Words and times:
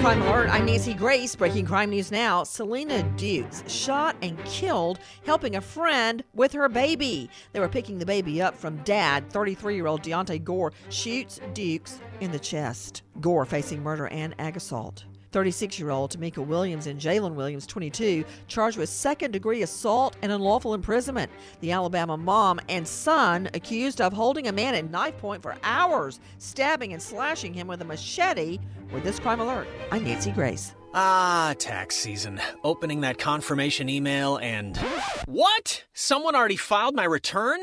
Crime 0.00 0.22
Alert, 0.22 0.50
I'm 0.50 0.66
Nancy 0.66 0.94
Grace. 0.94 1.34
Breaking 1.34 1.64
crime 1.64 1.90
news 1.90 2.12
now. 2.12 2.44
Selena 2.44 3.02
Dukes 3.16 3.64
shot 3.66 4.14
and 4.22 4.38
killed 4.44 5.00
helping 5.24 5.56
a 5.56 5.60
friend 5.60 6.22
with 6.34 6.52
her 6.52 6.68
baby. 6.68 7.28
They 7.52 7.60
were 7.60 7.68
picking 7.68 7.98
the 7.98 8.06
baby 8.06 8.40
up 8.40 8.54
from 8.54 8.76
dad. 8.84 9.28
33 9.30 9.74
year 9.74 9.86
old 9.86 10.02
Deontay 10.02 10.44
Gore 10.44 10.72
shoots 10.90 11.40
Dukes 11.54 11.98
in 12.20 12.30
the 12.30 12.38
chest. 12.38 13.02
Gore 13.20 13.46
facing 13.46 13.82
murder 13.82 14.06
and 14.08 14.34
ag 14.38 14.56
assault. 14.56 15.06
36 15.36 15.78
year 15.78 15.90
old 15.90 16.18
Tamika 16.18 16.38
Williams 16.38 16.86
and 16.86 16.98
Jalen 16.98 17.34
Williams, 17.34 17.66
22, 17.66 18.24
charged 18.48 18.78
with 18.78 18.88
second 18.88 19.32
degree 19.32 19.60
assault 19.60 20.16
and 20.22 20.32
unlawful 20.32 20.72
imprisonment. 20.72 21.30
The 21.60 21.72
Alabama 21.72 22.16
mom 22.16 22.58
and 22.70 22.88
son 22.88 23.50
accused 23.52 24.00
of 24.00 24.14
holding 24.14 24.48
a 24.48 24.52
man 24.52 24.74
at 24.74 24.90
knife 24.90 25.18
point 25.18 25.42
for 25.42 25.54
hours, 25.62 26.20
stabbing 26.38 26.94
and 26.94 27.02
slashing 27.02 27.52
him 27.52 27.66
with 27.66 27.82
a 27.82 27.84
machete. 27.84 28.58
With 28.94 29.04
this 29.04 29.20
crime 29.20 29.40
alert, 29.40 29.68
I'm 29.92 30.04
Nancy 30.04 30.30
Grace. 30.30 30.74
Ah, 30.94 31.54
tax 31.58 31.96
season. 31.96 32.40
Opening 32.64 33.02
that 33.02 33.18
confirmation 33.18 33.90
email 33.90 34.38
and. 34.38 34.78
What? 35.26 35.84
Someone 35.92 36.34
already 36.34 36.56
filed 36.56 36.94
my 36.94 37.04
return? 37.04 37.60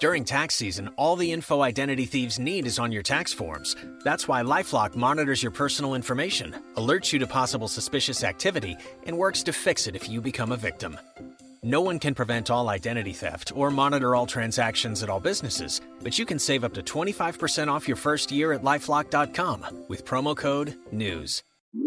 During 0.00 0.24
tax 0.24 0.54
season, 0.54 0.88
all 0.96 1.14
the 1.14 1.30
info 1.30 1.60
identity 1.60 2.06
thieves 2.06 2.38
need 2.38 2.66
is 2.66 2.78
on 2.78 2.90
your 2.90 3.02
tax 3.02 3.34
forms. 3.34 3.76
That's 4.02 4.26
why 4.26 4.42
Lifelock 4.42 4.96
monitors 4.96 5.42
your 5.42 5.52
personal 5.52 5.94
information, 5.94 6.54
alerts 6.76 7.12
you 7.12 7.18
to 7.18 7.26
possible 7.26 7.68
suspicious 7.68 8.24
activity, 8.24 8.78
and 9.04 9.18
works 9.18 9.42
to 9.42 9.52
fix 9.52 9.86
it 9.86 9.94
if 9.94 10.08
you 10.08 10.22
become 10.22 10.52
a 10.52 10.56
victim. 10.56 10.96
No 11.62 11.82
one 11.82 11.98
can 11.98 12.14
prevent 12.14 12.50
all 12.50 12.70
identity 12.70 13.12
theft 13.12 13.52
or 13.54 13.70
monitor 13.70 14.16
all 14.16 14.24
transactions 14.24 15.02
at 15.02 15.10
all 15.10 15.20
businesses, 15.20 15.82
but 16.02 16.18
you 16.18 16.24
can 16.24 16.38
save 16.38 16.64
up 16.64 16.72
to 16.74 16.82
25% 16.82 17.68
off 17.68 17.86
your 17.86 17.98
first 17.98 18.32
year 18.32 18.54
at 18.54 18.62
lifelock.com 18.62 19.84
with 19.88 20.06
promo 20.06 20.34
code 20.34 20.78
NEWS. 20.90 21.42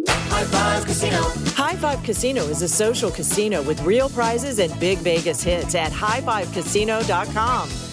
High 0.07 0.45
Five 0.45 0.85
Casino. 0.85 1.21
High 1.55 1.75
Five 1.77 2.03
Casino 2.03 2.43
is 2.43 2.61
a 2.61 2.69
social 2.69 3.09
casino 3.09 3.63
with 3.63 3.81
real 3.81 4.09
prizes 4.09 4.59
and 4.59 4.79
big 4.79 4.99
Vegas 4.99 5.41
hits 5.41 5.73
at 5.73 5.91
highfivecasino.com. 5.91 7.92